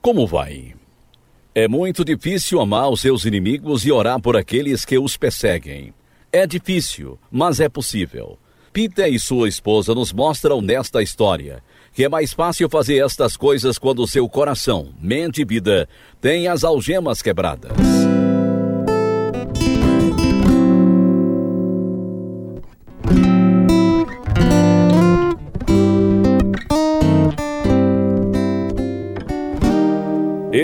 [0.00, 0.74] Como vai?
[1.54, 5.92] É muito difícil amar os seus inimigos e orar por aqueles que os perseguem.
[6.32, 8.38] É difícil, mas é possível.
[8.72, 13.76] Peter e sua esposa nos mostram nesta história que é mais fácil fazer estas coisas
[13.78, 15.88] quando seu coração, mente e vida
[16.20, 17.72] têm as algemas quebradas.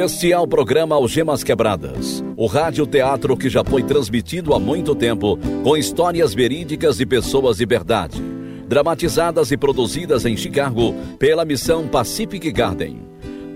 [0.07, 5.37] Este é o programa Algemas Quebradas, o rádio-teatro que já foi transmitido há muito tempo
[5.65, 8.23] com histórias verídicas de pessoas de verdade,
[8.69, 13.01] dramatizadas e produzidas em Chicago pela missão Pacific Garden.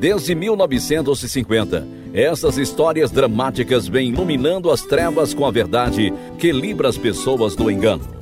[0.01, 6.99] Desde 1950, essas histórias dramáticas vêm iluminando as trevas com a verdade que livra as
[6.99, 8.20] pessoas do engano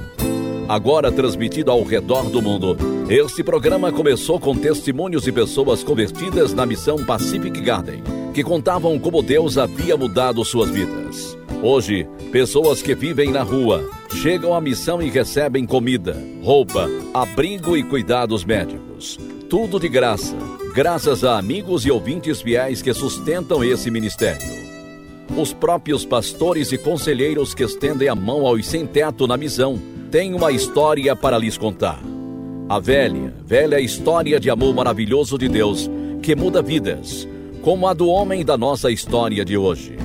[0.69, 2.77] agora transmitido ao redor do mundo.
[3.09, 8.03] Este programa começou com testemunhos de pessoas convertidas na missão Pacific Garden,
[8.35, 11.37] que contavam como Deus havia mudado suas vidas.
[11.63, 13.89] Hoje, pessoas que vivem na rua
[14.23, 19.19] chegam à missão e recebem comida, roupa, abrigo e cuidados médicos.
[19.49, 20.37] Tudo de graça,
[20.75, 24.59] graças a amigos e ouvintes fiéis que sustentam esse ministério
[25.37, 29.79] os próprios pastores e conselheiros que estendem a mão aos sem-teto na missão
[30.11, 32.01] tem uma história para lhes contar.
[32.69, 35.91] A velha, velha história de amor maravilhoso de Deus
[36.23, 37.29] que muda vidas,
[37.63, 39.99] como a do homem da nossa história de hoje.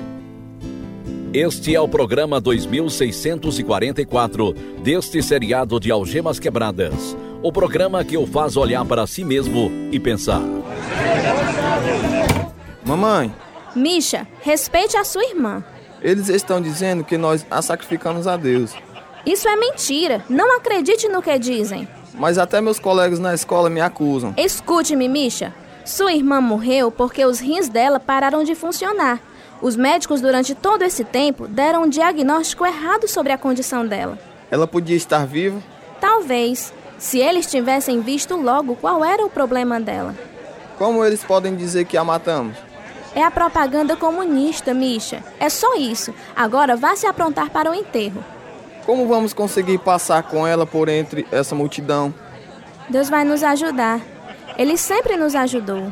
[1.33, 8.55] Este é o programa 2644 deste seriado de Algemas Quebradas, o programa que o faz
[8.55, 10.41] olhar para si mesmo e pensar.
[12.85, 13.33] Mamãe.
[13.75, 15.63] Misha, respeite a sua irmã.
[16.01, 18.75] Eles estão dizendo que nós a sacrificamos a Deus.
[19.25, 20.23] Isso é mentira.
[20.29, 21.88] Não acredite no que dizem.
[22.13, 24.33] Mas até meus colegas na escola me acusam.
[24.38, 25.53] Escute-me, Misha.
[25.85, 29.19] Sua irmã morreu porque os rins dela pararam de funcionar.
[29.61, 34.19] Os médicos, durante todo esse tempo, deram um diagnóstico errado sobre a condição dela.
[34.52, 35.61] Ela podia estar viva?
[36.02, 40.14] Talvez, se eles tivessem visto logo qual era o problema dela.
[40.77, 42.58] Como eles podem dizer que a matamos?
[43.15, 45.23] É a propaganda comunista, Misha.
[45.39, 46.14] É só isso.
[46.36, 48.23] Agora vá se aprontar para o enterro.
[48.86, 52.14] Como vamos conseguir passar com ela por entre essa multidão?
[52.89, 54.02] Deus vai nos ajudar.
[54.58, 55.92] Ele sempre nos ajudou.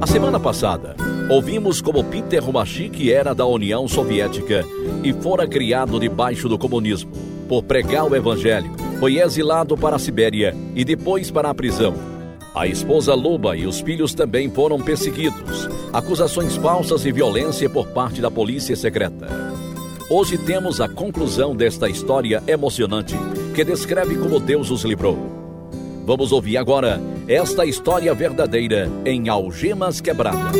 [0.00, 0.96] A semana passada,
[1.30, 4.64] ouvimos como Peter Rumachik era da União Soviética
[5.04, 7.12] e fora criado debaixo do comunismo.
[7.48, 12.19] Por pregar o evangelho, foi exilado para a Sibéria e depois para a prisão
[12.52, 15.68] a esposa Luba e os filhos também foram perseguidos.
[15.92, 19.28] Acusações falsas e violência por parte da polícia secreta.
[20.10, 23.14] Hoje temos a conclusão desta história emocionante
[23.54, 25.16] que descreve como Deus os livrou.
[26.04, 30.56] Vamos ouvir agora esta história verdadeira em Algemas Quebradas.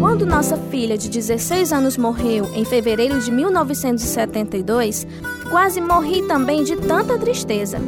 [0.00, 5.06] Quando nossa filha de 16 anos morreu em fevereiro de 1972,
[5.48, 7.78] quase morri também de tanta tristeza.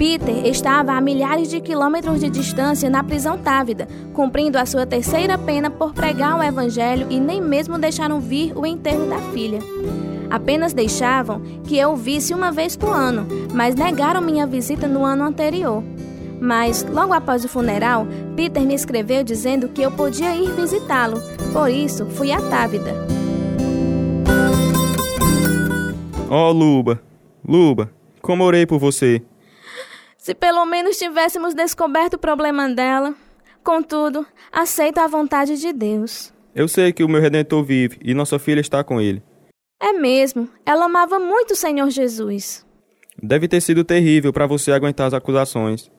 [0.00, 5.36] Peter estava a milhares de quilômetros de distância na prisão Távida, cumprindo a sua terceira
[5.36, 9.58] pena por pregar o evangelho e nem mesmo deixaram vir o enterro da filha.
[10.30, 15.22] Apenas deixavam que eu visse uma vez por ano, mas negaram minha visita no ano
[15.22, 15.84] anterior.
[16.40, 21.20] Mas, logo após o funeral, Peter me escreveu dizendo que eu podia ir visitá-lo.
[21.52, 22.94] Por isso, fui a Távida.
[26.30, 27.02] Oh, Luba,
[27.46, 27.90] Luba,
[28.22, 29.22] como orei por você.
[30.20, 33.14] Se pelo menos tivéssemos descoberto o problema dela.
[33.64, 36.30] Contudo, aceito a vontade de Deus.
[36.54, 39.22] Eu sei que o meu redentor vive e nossa filha está com ele.
[39.80, 40.46] É mesmo.
[40.66, 42.66] Ela amava muito o Senhor Jesus.
[43.22, 45.90] Deve ter sido terrível para você aguentar as acusações.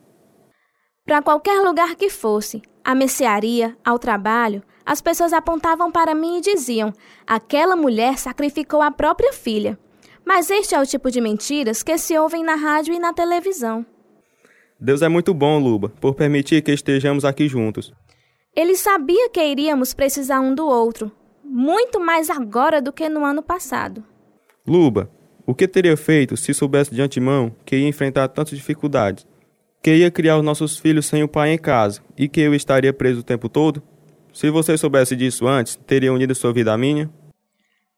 [1.03, 6.41] Para qualquer lugar que fosse, à mercearia, ao trabalho, as pessoas apontavam para mim e
[6.41, 6.93] diziam:
[7.25, 9.79] aquela mulher sacrificou a própria filha.
[10.23, 13.83] Mas este é o tipo de mentiras que se ouvem na rádio e na televisão.
[14.83, 17.93] Deus é muito bom, Luba, por permitir que estejamos aqui juntos.
[18.55, 21.11] Ele sabia que iríamos precisar um do outro,
[21.43, 24.03] muito mais agora do que no ano passado.
[24.67, 25.07] Luba,
[25.45, 29.27] o que teria feito se soubesse de antemão que ia enfrentar tantas dificuldades?
[29.83, 32.91] Que ia criar os nossos filhos sem o pai em casa e que eu estaria
[32.91, 33.83] preso o tempo todo?
[34.33, 37.07] Se você soubesse disso antes, teria unido sua vida à minha?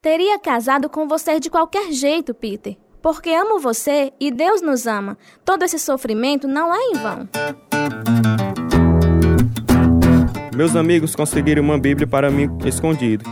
[0.01, 5.17] Teria casado com você de qualquer jeito, Peter porque amo você e Deus nos ama.
[5.43, 7.29] Todo esse sofrimento não é em vão.
[10.55, 13.25] Meus amigos conseguiram uma Bíblia para mim escondido,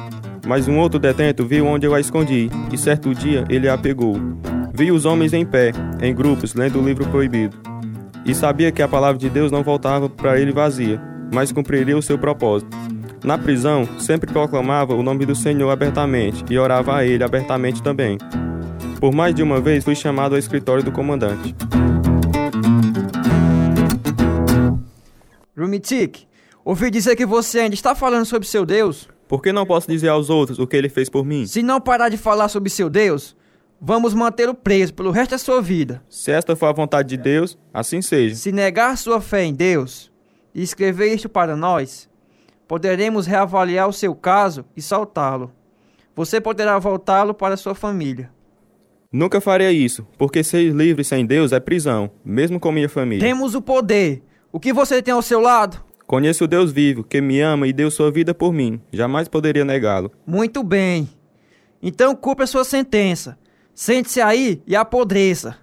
[0.46, 4.16] mas um outro detento viu onde eu a escondi, e certo dia ele a pegou.
[4.74, 5.72] Vi os homens em pé,
[6.02, 7.58] em grupos, lendo o livro proibido.
[8.24, 11.02] e sabia que a palavra de Deus não voltava para ele vazia,
[11.34, 12.70] mas cumpriria o seu propósito.
[13.24, 18.20] Na prisão, sempre proclamava o nome do Senhor abertamente e orava a ele abertamente também.
[19.02, 21.56] Por mais de uma vez fui chamado ao escritório do comandante.
[25.58, 26.28] Rumitik,
[26.64, 29.10] ouvi dizer que você ainda está falando sobre seu Deus.
[29.28, 31.48] Por que não posso dizer aos outros o que ele fez por mim?
[31.48, 33.36] Se não parar de falar sobre seu Deus,
[33.82, 36.04] vamos mantê-lo preso pelo resto da sua vida.
[36.08, 38.36] Se esta for a vontade de Deus, assim seja.
[38.36, 40.12] Se negar sua fé em Deus
[40.54, 42.08] e escrever isto para nós,
[42.68, 45.52] poderemos reavaliar o seu caso e soltá-lo.
[46.16, 48.30] Você poderá voltá-lo para sua família.
[49.14, 53.28] Nunca faria isso, porque ser livre sem Deus é prisão, mesmo com minha família.
[53.28, 54.24] Temos o poder.
[54.54, 55.84] O que você tem ao seu lado?
[56.08, 58.80] Conheço o Deus vivo, que me ama e deu sua vida por mim.
[58.90, 60.12] Jamais poderia negá-lo.
[60.26, 61.10] Muito bem.
[61.84, 63.38] Então cumpra sua sentença.
[63.76, 65.58] Sente-se aí e apodreça.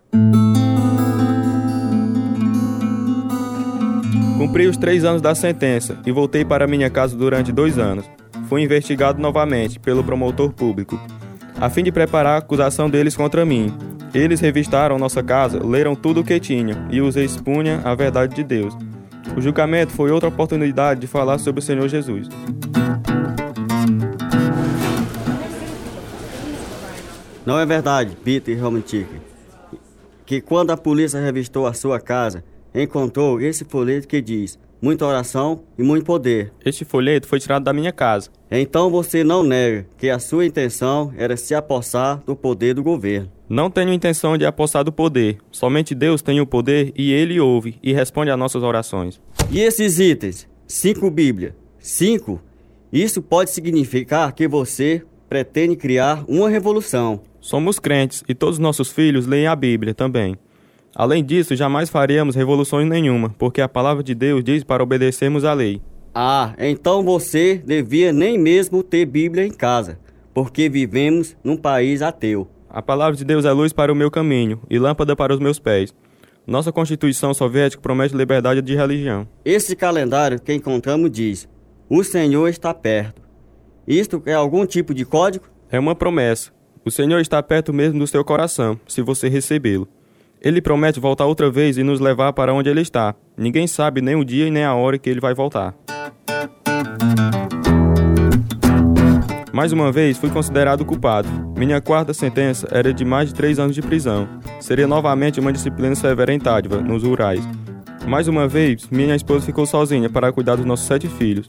[4.37, 8.05] Cumpri os três anos da sentença e voltei para minha casa durante dois anos.
[8.47, 11.01] Fui investigado novamente pelo promotor público,
[11.61, 13.75] a fim de preparar a acusação deles contra mim.
[14.15, 18.45] Eles revistaram nossa casa, leram tudo o que tinham e os expunha a verdade de
[18.45, 18.75] Deus.
[19.37, 22.29] O julgamento foi outra oportunidade de falar sobre o Senhor Jesus.
[27.45, 29.07] Não é verdade, Peter Romantic,
[30.25, 32.45] que quando a polícia revistou a sua casa,
[32.75, 36.53] encontrou esse folheto que diz muita oração e muito poder.
[36.65, 38.31] Este folheto foi tirado da minha casa.
[38.51, 43.31] Então você não nega que a sua intenção era se apossar do poder do governo.
[43.49, 45.39] Não tenho intenção de apossar do poder.
[45.51, 49.21] Somente Deus tem o poder e Ele ouve e responde às nossas orações.
[49.51, 50.47] E esses itens?
[50.67, 51.57] Cinco Bíblia.
[51.79, 52.41] Cinco?
[52.93, 57.21] Isso pode significar que você pretende criar uma revolução.
[57.41, 60.37] Somos crentes e todos nossos filhos leem a Bíblia também.
[60.99, 65.53] Além disso, jamais faremos revoluções nenhuma, porque a palavra de Deus diz para obedecermos à
[65.53, 65.81] lei.
[66.13, 69.97] Ah, então você devia nem mesmo ter Bíblia em casa,
[70.35, 72.49] porque vivemos num país ateu.
[72.69, 75.61] A palavra de Deus é luz para o meu caminho e lâmpada para os meus
[75.61, 75.95] pés.
[76.45, 79.29] Nossa Constituição Soviética promete liberdade de religião.
[79.45, 81.49] Esse calendário que encontramos diz:
[81.89, 83.23] O Senhor está perto.
[83.87, 85.45] Isto é algum tipo de código?
[85.71, 86.51] É uma promessa.
[86.85, 89.87] O Senhor está perto mesmo do seu coração, se você recebê-lo.
[90.41, 93.15] Ele promete voltar outra vez e nos levar para onde ele está.
[93.37, 95.75] Ninguém sabe nem o dia e nem a hora que ele vai voltar.
[99.53, 101.29] Mais uma vez, fui considerado culpado.
[101.57, 104.29] Minha quarta sentença era de mais de três anos de prisão.
[104.61, 107.43] Seria novamente uma disciplina severa em Tádiva, nos rurais.
[108.07, 111.49] Mais uma vez, minha esposa ficou sozinha para cuidar dos nossos sete filhos.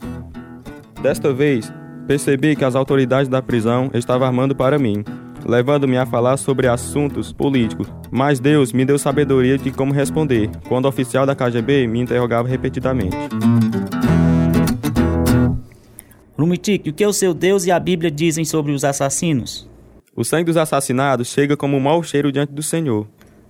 [1.00, 1.72] Desta vez,
[2.08, 5.04] percebi que as autoridades da prisão estavam armando para mim
[5.46, 7.86] levando-me a falar sobre assuntos políticos.
[8.10, 12.48] Mas Deus me deu sabedoria de como responder, quando o oficial da KGB me interrogava
[12.48, 13.16] repetidamente.
[16.38, 19.68] Rumitik, o que o seu Deus e a Bíblia dizem sobre os assassinos?
[20.16, 23.06] O sangue dos assassinados chega como um mau cheiro diante do Senhor.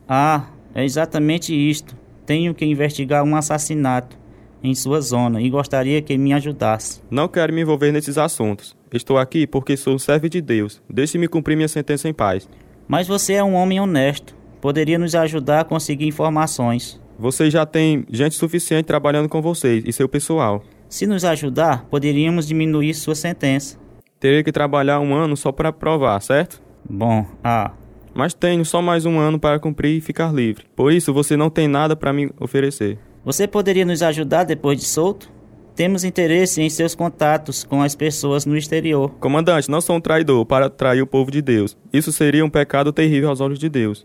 [0.08, 1.96] Ah, é exatamente isto.
[2.26, 4.18] Tenho que investigar um assassinato
[4.62, 7.00] em sua zona e gostaria que me ajudasse.
[7.10, 8.76] Não quero me envolver nesses assuntos.
[8.92, 10.82] Estou aqui porque sou servo de Deus.
[10.88, 12.48] Deixe-me cumprir minha sentença em paz.
[12.88, 14.34] Mas você é um homem honesto.
[14.60, 17.00] Poderia nos ajudar a conseguir informações.
[17.18, 20.62] Vocês já têm gente suficiente trabalhando com vocês e seu pessoal.
[20.88, 23.78] Se nos ajudar, poderíamos diminuir sua sentença.
[24.18, 26.60] Teria que trabalhar um ano só para provar, certo?
[26.88, 27.72] Bom, ah.
[28.12, 30.64] Mas tenho só mais um ano para cumprir e ficar livre.
[30.74, 32.98] Por isso, você não tem nada para me oferecer.
[33.24, 35.30] Você poderia nos ajudar depois de solto?
[35.80, 39.12] Temos interesse em seus contatos com as pessoas no exterior.
[39.18, 41.74] Comandante, não sou um traidor para trair o povo de Deus.
[41.90, 44.04] Isso seria um pecado terrível aos olhos de Deus.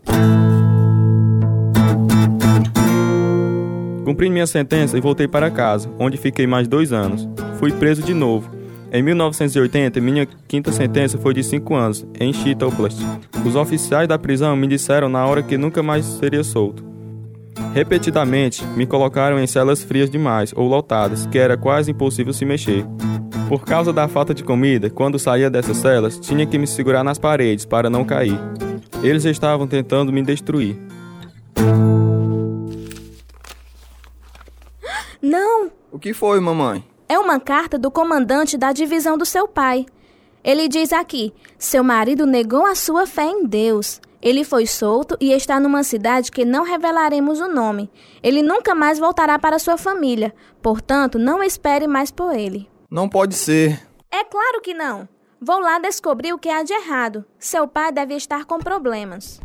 [4.06, 7.28] Cumpri minha sentença e voltei para casa, onde fiquei mais dois anos.
[7.58, 8.50] Fui preso de novo.
[8.90, 13.02] Em 1980, minha quinta sentença foi de cinco anos, em Chita Oblast.
[13.44, 16.95] Os oficiais da prisão me disseram na hora que nunca mais seria solto.
[17.72, 22.86] Repetidamente, me colocaram em celas frias demais ou lotadas, que era quase impossível se mexer.
[23.48, 27.18] Por causa da falta de comida, quando saía dessas celas, tinha que me segurar nas
[27.18, 28.38] paredes para não cair.
[29.02, 30.76] Eles estavam tentando me destruir.
[35.22, 35.70] Não!
[35.92, 36.84] O que foi, mamãe?
[37.08, 39.86] É uma carta do comandante da divisão do seu pai.
[40.42, 44.00] Ele diz aqui: seu marido negou a sua fé em Deus.
[44.20, 47.90] Ele foi solto e está numa cidade que não revelaremos o nome.
[48.22, 50.34] Ele nunca mais voltará para sua família.
[50.62, 52.68] Portanto, não espere mais por ele.
[52.90, 53.80] Não pode ser.
[54.10, 55.08] É claro que não.
[55.40, 57.24] Vou lá descobrir o que há de errado.
[57.38, 59.40] Seu pai deve estar com problemas.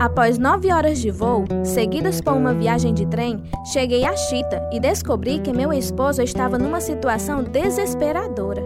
[0.00, 4.80] Após nove horas de voo, seguidas por uma viagem de trem, cheguei a Chita e
[4.80, 8.62] descobri que meu esposo estava numa situação desesperadora.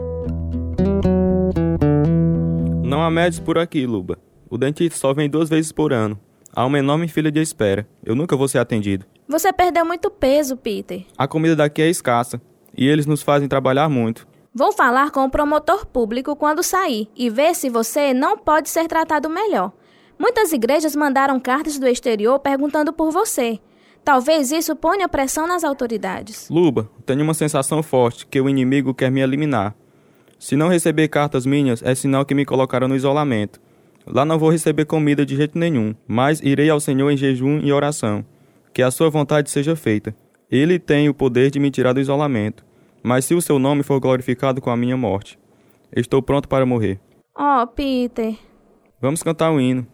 [2.92, 4.18] Não há médicos por aqui, Luba.
[4.50, 6.20] O dentista só vem duas vezes por ano.
[6.54, 7.88] Há uma enorme fila de espera.
[8.04, 9.06] Eu nunca vou ser atendido.
[9.26, 11.06] Você perdeu muito peso, Peter.
[11.16, 12.38] A comida daqui é escassa
[12.76, 14.28] e eles nos fazem trabalhar muito.
[14.54, 18.86] Vou falar com o promotor público quando sair e ver se você não pode ser
[18.88, 19.72] tratado melhor.
[20.18, 23.58] Muitas igrejas mandaram cartas do exterior perguntando por você.
[24.04, 26.46] Talvez isso ponha pressão nas autoridades.
[26.50, 29.74] Luba, tenho uma sensação forte que o inimigo quer me eliminar.
[30.42, 33.60] Se não receber cartas minhas, é sinal que me colocaram no isolamento.
[34.04, 37.72] Lá não vou receber comida de jeito nenhum, mas irei ao Senhor em jejum e
[37.72, 38.24] oração.
[38.74, 40.12] Que a sua vontade seja feita.
[40.50, 42.64] Ele tem o poder de me tirar do isolamento.
[43.04, 45.38] Mas se o seu nome for glorificado com a minha morte,
[45.94, 46.98] estou pronto para morrer.
[47.38, 48.34] Oh, Peter.
[49.00, 49.86] Vamos cantar o um hino.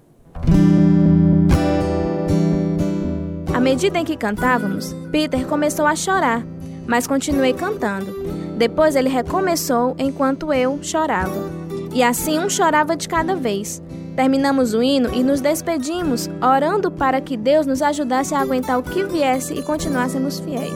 [3.53, 6.43] À medida em que cantávamos, Peter começou a chorar,
[6.87, 8.48] mas continuei cantando.
[8.59, 11.49] Depois ele recomeçou enquanto eu chorava.
[11.95, 13.81] E assim um chorava de cada vez.
[14.17, 18.83] Terminamos o hino e nos despedimos, orando para que Deus nos ajudasse a aguentar o
[18.83, 20.75] que viesse e continuássemos fiéis.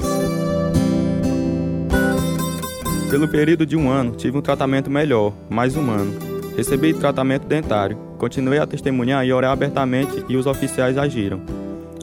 [3.10, 6.12] Pelo período de um ano, tive um tratamento melhor, mais humano.
[6.56, 7.98] Recebi tratamento dentário.
[8.16, 11.40] Continuei a testemunhar e orar abertamente e os oficiais agiram.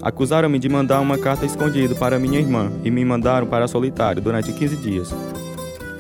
[0.02, 4.52] Acusaram-me de mandar uma carta escondida para minha irmã e me mandaram para solitário durante
[4.52, 5.16] 15 dias.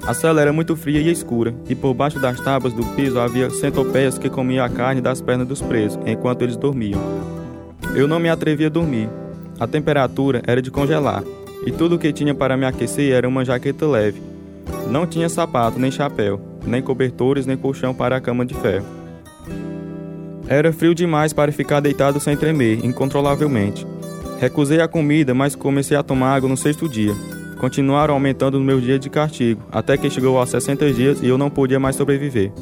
[0.09, 3.47] A cela era muito fria e escura, e por baixo das tábuas do piso havia
[3.51, 6.99] centopeias que comiam a carne das pernas dos presos enquanto eles dormiam.
[7.93, 9.07] Eu não me atrevia a dormir.
[9.59, 11.23] A temperatura era de congelar,
[11.63, 14.19] e tudo o que tinha para me aquecer era uma jaqueta leve.
[14.89, 18.87] Não tinha sapato, nem chapéu, nem cobertores, nem colchão para a cama de ferro.
[20.47, 23.85] Era frio demais para ficar deitado sem tremer, incontrolavelmente.
[24.39, 27.13] Recusei a comida, mas comecei a tomar água no sexto dia.
[27.59, 31.37] Continuaram aumentando no meu dia de castigo, até que chegou aos 60 dias e eu
[31.37, 32.53] não podia mais sobreviver.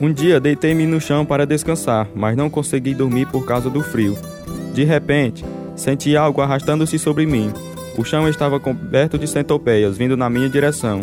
[0.00, 4.18] Um dia deitei-me no chão para descansar, mas não consegui dormir por causa do frio.
[4.74, 5.44] De repente,
[5.76, 7.52] senti algo arrastando-se sobre mim.
[7.96, 11.00] O chão estava coberto de centopeias vindo na minha direção.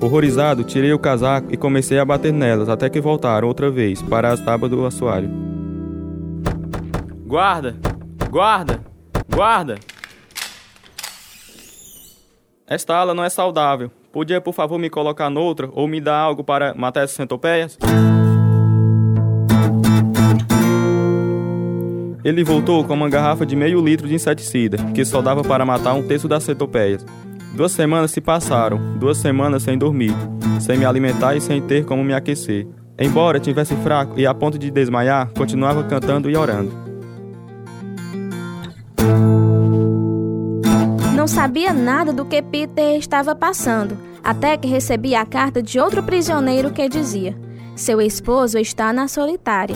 [0.00, 4.32] Horrorizado, tirei o casaco e comecei a bater nelas até que voltaram outra vez para
[4.32, 5.30] as tábuas do assoalho.
[7.24, 7.76] Guarda!
[8.28, 8.80] Guarda!
[9.32, 9.76] Guarda!
[12.68, 13.90] Esta ala não é saudável.
[14.12, 17.78] Podia, por favor, me colocar noutra ou me dar algo para matar essas centopeias?
[22.24, 25.94] Ele voltou com uma garrafa de meio litro de inseticida, que só dava para matar
[25.94, 27.06] um terço das centopeias.
[27.54, 30.12] Duas semanas se passaram, duas semanas sem dormir,
[30.60, 32.66] sem me alimentar e sem ter como me aquecer.
[32.98, 36.72] Embora tivesse fraco e a ponto de desmaiar, continuava cantando e orando.
[41.26, 46.00] Não sabia nada do que Peter estava passando, até que recebi a carta de outro
[46.00, 47.36] prisioneiro que dizia:
[47.74, 49.74] Seu esposo está na solitária.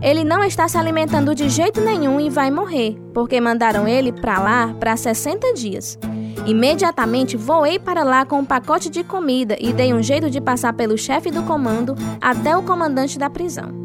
[0.00, 4.38] Ele não está se alimentando de jeito nenhum e vai morrer, porque mandaram ele para
[4.38, 5.98] lá para 60 dias.
[6.46, 10.72] Imediatamente voei para lá com um pacote de comida e dei um jeito de passar
[10.72, 13.83] pelo chefe do comando até o comandante da prisão.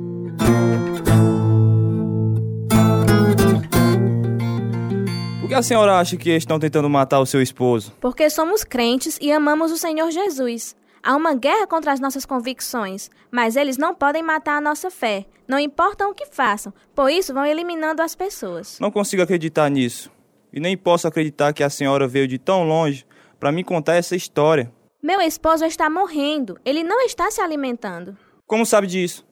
[5.59, 7.93] A senhora acha que estão tentando matar o seu esposo?
[7.99, 10.75] Porque somos crentes e amamos o Senhor Jesus.
[11.03, 15.25] Há uma guerra contra as nossas convicções, mas eles não podem matar a nossa fé,
[15.47, 18.79] não importa o que façam, por isso vão eliminando as pessoas.
[18.79, 20.11] Não consigo acreditar nisso.
[20.51, 23.05] E nem posso acreditar que a senhora veio de tão longe
[23.39, 24.71] para me contar essa história.
[25.01, 28.17] Meu esposo está morrendo, ele não está se alimentando.
[28.45, 29.25] Como sabe disso?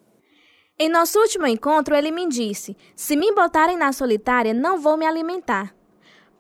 [0.80, 5.06] Em nosso último encontro, ele me disse: se me botarem na solitária, não vou me
[5.06, 5.74] alimentar.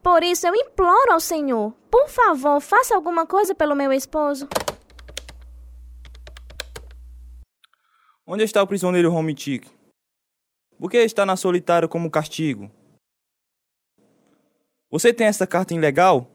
[0.01, 4.48] Por isso eu imploro ao Senhor, por favor, faça alguma coisa pelo meu esposo.
[8.25, 9.66] Onde está o prisioneiro Romitic?
[10.77, 12.70] Por que está na solitária como castigo?
[14.92, 16.30] Você tem essa carta ilegal?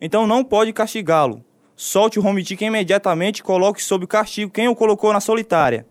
[0.00, 1.44] Então não pode castigá-lo.
[1.76, 5.86] Solte o Romitic imediatamente e coloque sob castigo quem o colocou na solitária.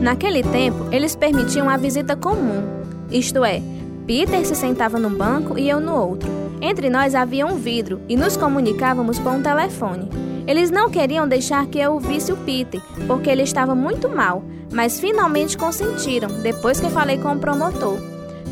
[0.00, 2.62] Naquele tempo, eles permitiam a visita comum,
[3.10, 3.60] isto é,
[4.06, 6.28] Peter se sentava num banco e eu no outro.
[6.60, 10.08] Entre nós havia um vidro e nos comunicávamos por um telefone.
[10.46, 14.42] Eles não queriam deixar que eu visse o Peter, porque ele estava muito mal,
[14.72, 17.98] mas finalmente consentiram, depois que falei com o promotor.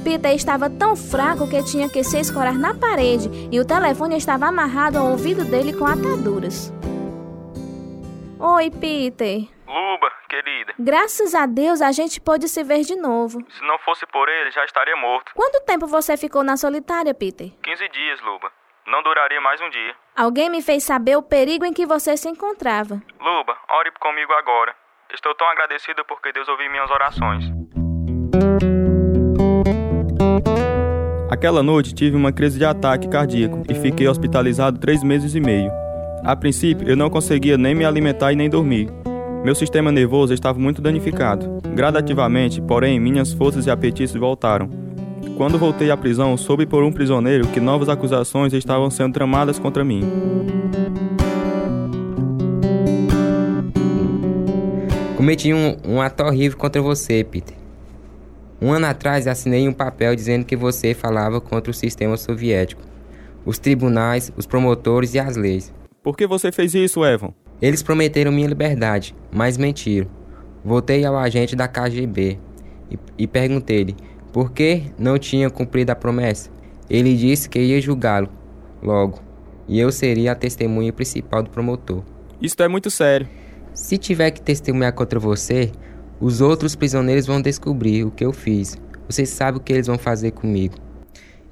[0.05, 4.47] Peter estava tão fraco que tinha que se escorar na parede e o telefone estava
[4.47, 6.73] amarrado ao ouvido dele com ataduras.
[8.39, 9.58] Oi, Peter.
[9.69, 10.73] Luba, querida.
[10.79, 13.45] Graças a Deus a gente pôde se ver de novo.
[13.51, 15.31] Se não fosse por ele, já estaria morto.
[15.35, 17.51] Quanto tempo você ficou na solitária, Peter?
[17.63, 18.51] 15 dias, Luba.
[18.87, 19.95] Não duraria mais um dia.
[20.17, 23.03] Alguém me fez saber o perigo em que você se encontrava.
[23.21, 24.75] Luba, ore comigo agora.
[25.13, 27.45] Estou tão agradecida porque Deus ouviu minhas orações.
[31.31, 35.71] Aquela noite tive uma crise de ataque cardíaco e fiquei hospitalizado três meses e meio.
[36.25, 38.89] A princípio, eu não conseguia nem me alimentar e nem dormir.
[39.45, 41.61] Meu sistema nervoso estava muito danificado.
[41.75, 44.69] Gradativamente, porém, minhas forças e apetites voltaram.
[45.37, 49.85] Quando voltei à prisão, soube por um prisioneiro que novas acusações estavam sendo tramadas contra
[49.85, 50.03] mim.
[55.17, 57.57] Cometi um, um ato horrível contra você, Peter.
[58.61, 62.83] Um ano atrás assinei um papel dizendo que você falava contra o sistema soviético,
[63.47, 65.73] os tribunais, os promotores e as leis.
[66.03, 67.33] Por que você fez isso, Evan?
[67.61, 70.09] Eles prometeram minha liberdade, mas mentiram.
[70.65, 72.39] Voltei ao agente da KGB
[72.91, 73.97] e, e perguntei-lhe
[74.33, 76.51] por que não tinha cumprido a promessa.
[76.89, 78.29] Ele disse que ia julgá-lo
[78.83, 79.21] logo
[79.69, 82.03] e eu seria a testemunha principal do promotor.
[82.41, 83.29] Isso é muito sério.
[83.75, 85.71] Se tiver que testemunhar contra você,
[86.21, 88.77] os outros prisioneiros vão descobrir o que eu fiz.
[89.09, 90.77] Você sabe o que eles vão fazer comigo.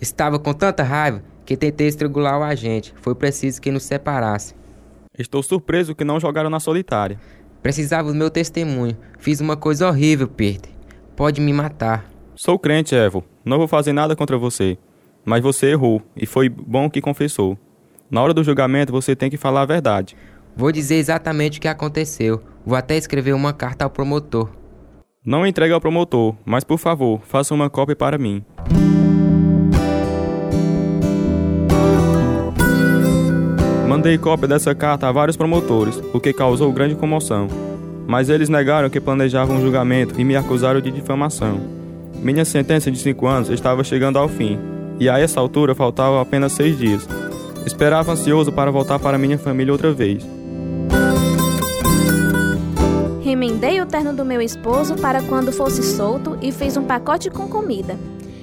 [0.00, 2.92] Estava com tanta raiva que tentei estrangular o agente.
[3.00, 4.54] Foi preciso que nos separasse.
[5.18, 7.18] Estou surpreso que não jogaram na solitária.
[7.62, 8.96] Precisava do meu testemunho.
[9.18, 10.70] Fiz uma coisa horrível, Peter.
[11.16, 12.04] Pode me matar.
[12.34, 13.24] Sou crente, Evo.
[13.44, 14.78] Não vou fazer nada contra você.
[15.24, 17.58] Mas você errou, e foi bom que confessou.
[18.10, 20.16] Na hora do julgamento, você tem que falar a verdade.
[20.56, 22.42] Vou dizer exatamente o que aconteceu.
[22.64, 24.50] Vou até escrever uma carta ao promotor.
[25.24, 28.44] Não entregue ao promotor, mas por favor, faça uma cópia para mim.
[33.96, 37.48] Mandei cópia dessa carta a vários promotores, o que causou grande comoção.
[38.06, 41.58] Mas eles negaram que planejavam um julgamento e me acusaram de difamação.
[42.16, 44.58] Minha sentença de cinco anos estava chegando ao fim,
[45.00, 47.08] e a essa altura faltavam apenas seis dias.
[47.64, 50.22] Esperava ansioso para voltar para minha família outra vez.
[53.22, 57.48] Remendei o terno do meu esposo para quando fosse solto e fiz um pacote com
[57.48, 57.96] comida.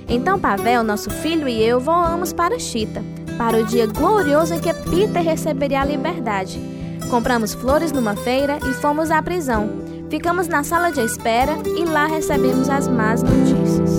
[0.09, 3.03] Então Pavel, nosso filho e eu voamos para Chita,
[3.37, 6.59] para o dia glorioso em que Peter receberia a liberdade.
[7.09, 9.69] Compramos flores numa feira e fomos à prisão.
[10.09, 13.91] Ficamos na sala de espera e lá recebemos as más notícias.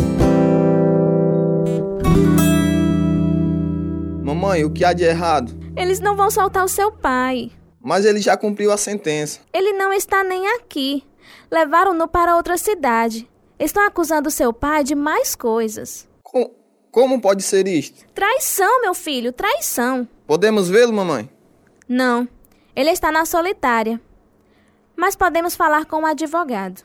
[4.22, 5.52] Mamãe, o que há de errado?
[5.76, 7.50] Eles não vão soltar o seu pai.
[7.82, 9.40] Mas ele já cumpriu a sentença.
[9.52, 11.04] Ele não está nem aqui.
[11.50, 13.28] Levaram-no para outra cidade.
[13.58, 16.08] Estão acusando seu pai de mais coisas.
[16.22, 16.50] Com...
[16.94, 18.06] Como pode ser isto?
[18.14, 20.06] Traição, meu filho, traição.
[20.28, 21.28] Podemos vê-lo, mamãe?
[21.88, 22.28] Não.
[22.76, 24.00] Ele está na solitária.
[24.96, 26.82] Mas podemos falar com o advogado.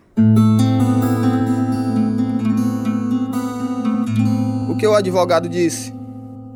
[4.67, 5.93] O que o advogado disse?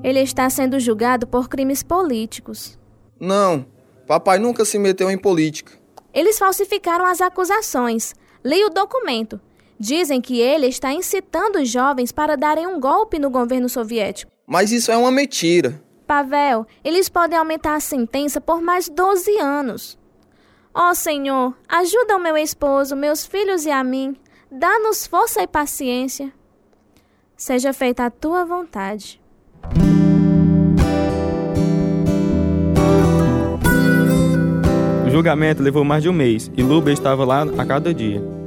[0.03, 2.75] Ele está sendo julgado por crimes políticos.
[3.19, 3.67] Não,
[4.07, 5.73] papai nunca se meteu em política.
[6.11, 8.15] Eles falsificaram as acusações.
[8.43, 9.39] Leia o documento.
[9.79, 14.31] Dizem que ele está incitando os jovens para darem um golpe no governo soviético.
[14.45, 15.81] Mas isso é uma mentira.
[16.05, 19.97] Pavel, eles podem aumentar a sentença por mais 12 anos.
[20.73, 24.15] Ó oh, Senhor, ajuda o meu esposo, meus filhos e a mim.
[24.51, 26.31] Dá-nos força e paciência.
[27.37, 29.21] Seja feita a tua vontade.
[35.05, 38.42] O julgamento levou mais de um mês e Luba estava lá a cada dia.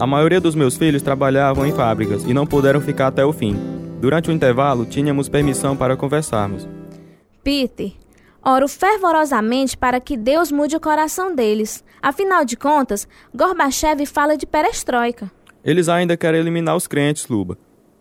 [0.00, 3.56] A maioria dos meus filhos trabalhavam em fábricas e não puderam ficar até o fim.
[4.00, 6.68] Durante o intervalo, tínhamos permissão para conversarmos.
[7.42, 7.90] Peter,
[8.40, 11.82] oro fervorosamente para que Deus mude o coração deles.
[12.00, 15.28] Afinal de contas, Gorbachev fala de perestroika.
[15.64, 17.58] Eles ainda querem eliminar os crentes, Luba.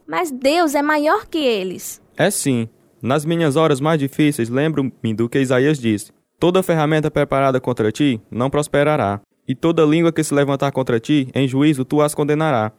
[0.08, 2.00] Mas Deus é maior que eles.
[2.16, 2.70] É sim.
[3.02, 8.22] Nas minhas horas mais difíceis, lembro-me do que Isaías disse: Toda ferramenta preparada contra ti
[8.30, 12.72] não prosperará, e toda língua que se levantar contra ti, em juízo tu as condenará.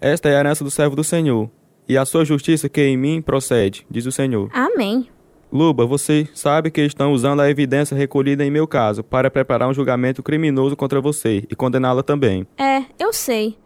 [0.00, 1.50] Esta é a herança do servo do Senhor,
[1.88, 4.50] e a sua justiça que em mim procede, diz o Senhor.
[4.52, 5.08] Amém.
[5.50, 9.72] Luba, você sabe que estão usando a evidência recolhida em meu caso para preparar um
[9.72, 12.46] julgamento criminoso contra você e condená-la também.
[12.58, 13.56] É, eu sei.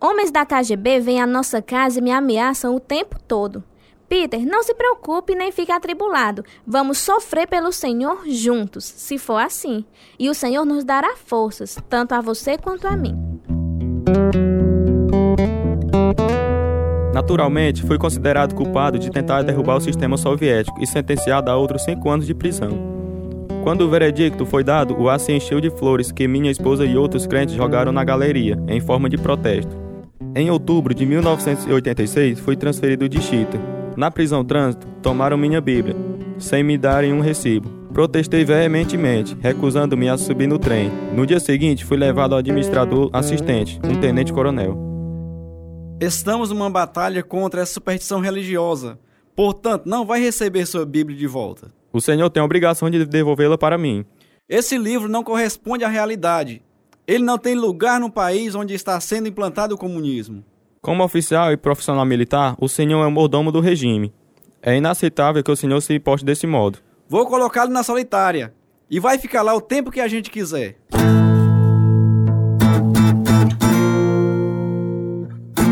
[0.00, 3.64] Homens da KGB vêm à nossa casa e me ameaçam o tempo todo.
[4.08, 6.44] Peter, não se preocupe nem fique atribulado.
[6.66, 9.84] Vamos sofrer pelo Senhor juntos, se for assim.
[10.18, 13.14] E o Senhor nos dará forças, tanto a você quanto a mim.
[17.12, 22.08] Naturalmente, fui considerado culpado de tentar derrubar o sistema soviético e sentenciado a outros cinco
[22.08, 22.70] anos de prisão.
[23.62, 26.96] Quando o veredicto foi dado, o ar se encheu de flores que minha esposa e
[26.96, 29.76] outros crentes jogaram na galeria, em forma de protesto.
[30.34, 33.77] Em outubro de 1986, fui transferido de Chita.
[33.98, 35.96] Na prisão trânsito, tomaram minha Bíblia,
[36.38, 37.68] sem me darem um recibo.
[37.92, 40.88] Protestei veementemente, recusando-me a subir no trem.
[41.12, 44.78] No dia seguinte, fui levado ao administrador assistente, um tenente-coronel.
[46.00, 49.00] Estamos numa batalha contra essa superstição religiosa.
[49.34, 51.66] Portanto, não vai receber sua Bíblia de volta.
[51.92, 54.04] O senhor tem a obrigação de devolvê-la para mim.
[54.48, 56.62] Esse livro não corresponde à realidade.
[57.04, 60.44] Ele não tem lugar no país onde está sendo implantado o comunismo.
[60.80, 64.12] Como oficial e profissional militar, o senhor é o mordomo do regime.
[64.62, 66.78] É inaceitável que o senhor se poste desse modo.
[67.08, 68.54] Vou colocá-lo na solitária.
[68.90, 70.76] E vai ficar lá o tempo que a gente quiser.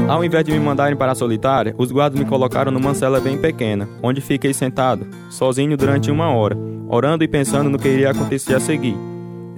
[0.09, 3.39] Ao invés de me mandarem para a solitária, os guardas me colocaram numa cela bem
[3.39, 6.57] pequena, onde fiquei sentado, sozinho durante uma hora,
[6.89, 8.97] orando e pensando no que iria acontecer a seguir.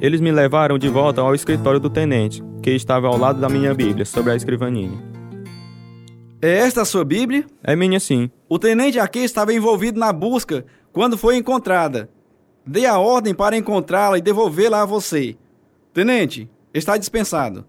[0.00, 3.74] Eles me levaram de volta ao escritório do tenente, que estava ao lado da minha
[3.74, 5.07] Bíblia, sobre a escrivaninha.
[6.40, 7.44] É esta a sua Bíblia?
[7.64, 8.30] É minha sim.
[8.48, 12.08] O tenente aqui estava envolvido na busca quando foi encontrada.
[12.64, 15.36] Dei a ordem para encontrá-la e devolvê-la a você.
[15.92, 17.66] Tenente, está dispensado.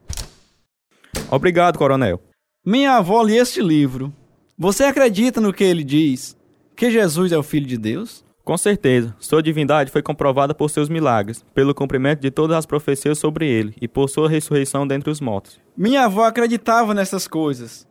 [1.31, 2.21] Obrigado, coronel.
[2.63, 4.13] Minha avó lia este livro.
[4.55, 6.37] Você acredita no que ele diz?
[6.75, 8.23] Que Jesus é o Filho de Deus?
[8.43, 9.15] Com certeza.
[9.19, 13.73] Sua divindade foi comprovada por seus milagres, pelo cumprimento de todas as profecias sobre ele
[13.81, 15.59] e por sua ressurreição dentre os mortos.
[15.75, 17.88] Minha avó acreditava nessas coisas.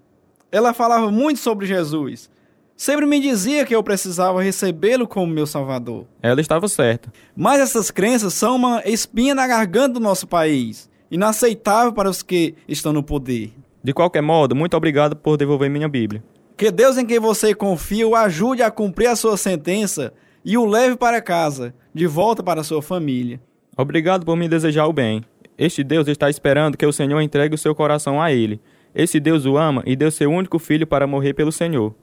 [0.51, 2.31] Ela falava muito sobre Jesus.
[2.77, 6.07] Sempre me dizia que eu precisava recebê-lo como meu salvador.
[6.23, 7.13] Ela estava certa.
[7.37, 12.55] Mas essas crenças são uma espinha na garganta do nosso país, inaceitável para os que
[12.69, 13.53] estão no poder.
[13.83, 16.23] De qualquer modo, muito obrigado por devolver minha Bíblia.
[16.57, 20.13] Que Deus em quem você confia o ajude a cumprir a sua sentença
[20.45, 23.41] e o leve para casa, de volta para a sua família.
[23.77, 25.25] Obrigado por me desejar o bem.
[25.57, 28.61] Este Deus está esperando que o Senhor entregue o seu coração a ele.
[28.99, 31.95] Esse Deus o ama e deu seu único filho para morrer pelo Senhor.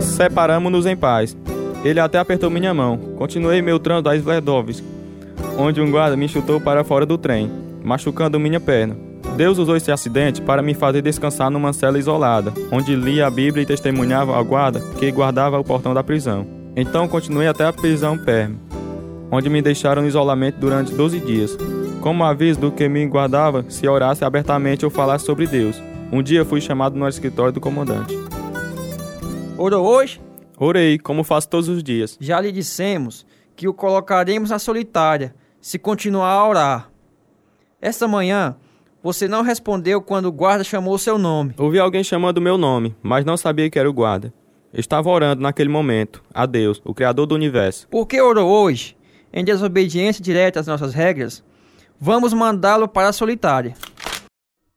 [0.00, 1.36] Separamos-nos em paz.
[1.84, 2.96] Ele até apertou minha mão.
[3.16, 4.82] Continuei meu trânsito a Sverdovsk,
[5.58, 7.50] onde um guarda me chutou para fora do trem,
[7.84, 8.96] machucando minha perna.
[9.36, 13.64] Deus usou esse acidente para me fazer descansar numa cela isolada, onde lia a Bíblia
[13.64, 16.46] e testemunhava ao guarda que guardava o portão da prisão.
[16.74, 18.56] Então continuei até a prisão Perme,
[19.30, 21.56] onde me deixaram no isolamento durante 12 dias.
[22.00, 25.82] Como aviso do que me guardava se orasse abertamente ou falasse sobre Deus.
[26.12, 28.14] Um dia fui chamado no escritório do comandante.
[29.56, 30.20] Orou hoje?
[30.58, 32.16] Orei, como faço todos os dias.
[32.20, 36.90] Já lhe dissemos que o colocaremos na solitária, se continuar a orar.
[37.80, 38.56] Esta manhã,
[39.02, 41.54] você não respondeu quando o guarda chamou seu nome.
[41.58, 44.32] Ouvi alguém chamando meu nome, mas não sabia que era o guarda.
[44.72, 47.86] Estava orando naquele momento a Deus, o Criador do universo.
[47.88, 48.96] Por que orou hoje?
[49.36, 51.42] Em desobediência direta às nossas regras,
[52.00, 53.74] vamos mandá-lo para a solitária.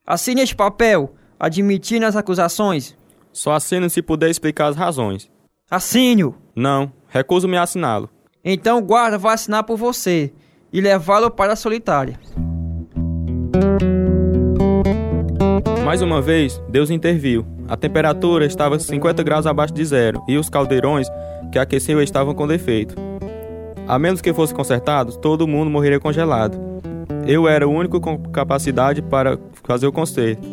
[0.04, 2.98] Assine este papel, admitindo as acusações.
[3.32, 5.30] Só assino se puder explicar as razões.
[5.70, 6.34] Assine-o.
[6.56, 8.10] Não, recuso-me a assiná-lo.
[8.44, 10.34] Então o guarda vai assinar por você
[10.74, 12.20] e levá-lo para a solitária.
[15.86, 17.46] Mais uma vez, Deus interviu.
[17.68, 21.08] A temperatura estava 50 graus abaixo de zero e os caldeirões
[21.52, 23.07] que aqueciam estavam com defeito.
[23.88, 26.58] A menos que fossem consertados, todo mundo morreria congelado.
[27.26, 30.46] Eu era o único com capacidade para fazer o conserto.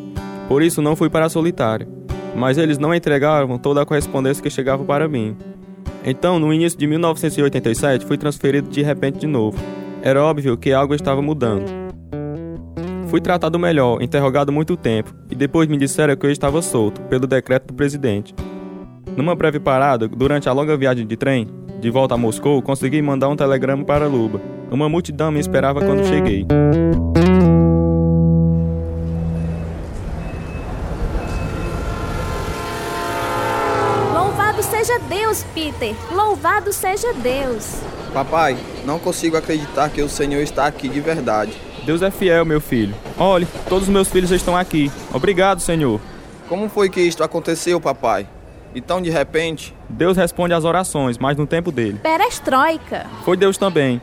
[0.47, 1.89] Por isso não fui para a solitária.
[2.37, 5.37] Mas eles não entregavam toda a correspondência que chegava para mim.
[6.05, 9.59] Então, no início de 1987, fui transferido de repente de novo.
[10.01, 11.65] Era óbvio que algo estava mudando.
[13.09, 17.27] Fui tratado melhor, interrogado muito tempo, e depois me disseram que eu estava solto, pelo
[17.27, 18.35] decreto do presidente.
[19.17, 21.49] Numa breve parada, durante a longa viagem de trem,
[21.85, 24.41] de volta a Moscou, consegui mandar um telegrama para Luba.
[24.71, 26.47] Uma multidão me esperava quando cheguei.
[34.15, 35.95] Louvado seja Deus, Peter!
[36.11, 37.83] Louvado seja Deus!
[38.15, 41.53] Papai, não consigo acreditar que o Senhor está aqui de verdade.
[41.85, 42.95] Deus é fiel, meu filho.
[43.19, 44.91] Olhe, todos os meus filhos estão aqui.
[45.13, 46.01] Obrigado, Senhor.
[46.49, 48.27] Como foi que isto aconteceu, papai?
[48.75, 49.75] E tão de repente?
[49.89, 52.01] Deus responde às orações, mas no tempo dele.
[52.03, 53.07] Perestroika.
[53.25, 54.01] Foi Deus também.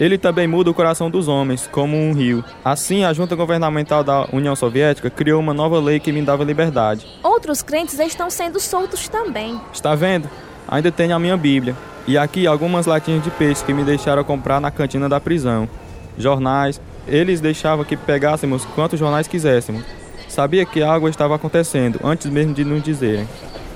[0.00, 2.42] Ele também muda o coração dos homens, como um rio.
[2.64, 7.06] Assim, a junta governamental da União Soviética criou uma nova lei que me dava liberdade.
[7.22, 9.60] Outros crentes estão sendo soltos também.
[9.72, 10.30] Está vendo?
[10.66, 11.76] Ainda tenho a minha Bíblia.
[12.06, 15.68] E aqui algumas latinhas de peixe que me deixaram comprar na cantina da prisão.
[16.16, 16.80] Jornais.
[17.06, 19.82] Eles deixavam que pegássemos quantos jornais quiséssemos.
[20.28, 23.28] Sabia que algo estava acontecendo antes mesmo de nos dizerem.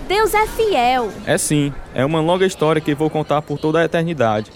[0.06, 1.10] Deus é fiel.
[1.26, 4.52] É sim, é uma longa história que vou contar por toda a eternidade.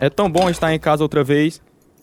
[0.00, 1.60] É tão bom estar em casa outra vez.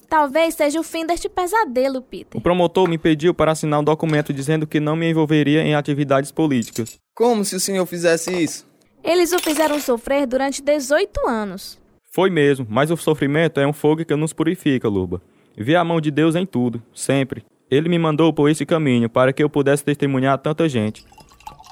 [0.10, 2.38] Talvez seja o fim deste pesadelo, Peter.
[2.38, 6.32] O promotor me pediu para assinar um documento dizendo que não me envolveria em atividades
[6.32, 6.98] políticas.
[7.14, 8.66] Como se o senhor fizesse isso?
[9.04, 11.78] Eles o fizeram sofrer durante 18 anos.
[12.14, 15.22] Foi mesmo, mas o sofrimento é um fogo que nos purifica, Luba.
[15.58, 17.44] Vi a mão de Deus em tudo, sempre.
[17.70, 21.04] Ele me mandou por esse caminho para que eu pudesse testemunhar a tanta gente.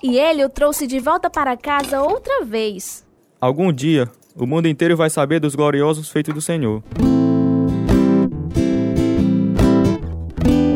[0.04, 3.06] E ele o trouxe de volta para casa outra vez.
[3.40, 6.84] Algum dia, o mundo inteiro vai saber dos gloriosos feitos do Senhor.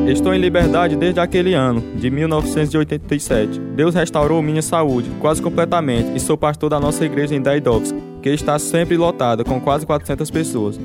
[0.07, 3.59] Estou em liberdade desde aquele ano, de 1987.
[3.59, 8.29] Deus restaurou minha saúde, quase completamente, e sou pastor da nossa igreja em Daidovsk, que
[8.29, 10.79] está sempre lotada, com quase 400 pessoas.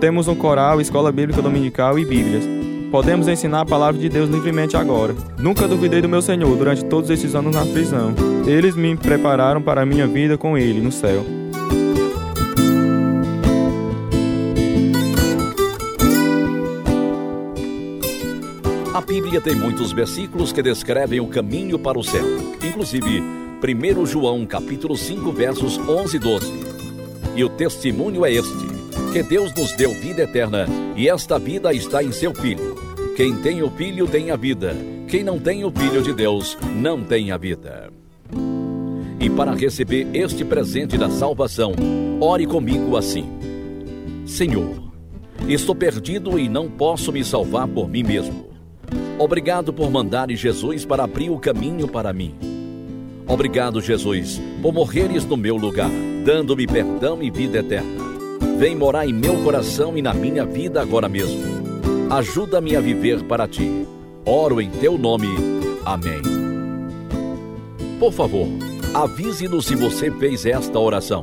[0.00, 2.59] Temos um coral, escola bíblica dominical e bíblias.
[2.90, 5.14] Podemos ensinar a palavra de Deus livremente agora.
[5.38, 8.12] Nunca duvidei do meu Senhor durante todos esses anos na prisão.
[8.44, 11.24] Eles me prepararam para a minha vida com Ele no céu.
[18.92, 22.24] A Bíblia tem muitos versículos que descrevem o caminho para o céu.
[22.60, 23.22] Inclusive,
[23.62, 26.52] 1 João capítulo 5, versos 11 e 12.
[27.36, 28.79] E o testemunho é este,
[29.10, 32.76] que Deus nos deu vida eterna, e esta vida está em seu Filho.
[33.16, 34.76] Quem tem o Filho tem a vida,
[35.08, 37.90] quem não tem o Filho de Deus não tem a vida.
[39.18, 41.72] E para receber este presente da salvação,
[42.20, 43.28] ore comigo assim:
[44.24, 44.92] Senhor,
[45.48, 48.48] estou perdido e não posso me salvar por mim mesmo.
[49.18, 52.34] Obrigado por mandares Jesus para abrir o caminho para mim.
[53.26, 55.90] Obrigado, Jesus, por morreres no meu lugar,
[56.24, 57.99] dando-me perdão e vida eterna.
[58.58, 61.40] Vem morar em meu coração e na minha vida agora mesmo.
[62.10, 63.86] Ajuda-me a viver para ti.
[64.26, 65.28] Oro em teu nome.
[65.84, 66.20] Amém.
[67.98, 68.46] Por favor,
[68.92, 71.22] avise-nos se você fez esta oração.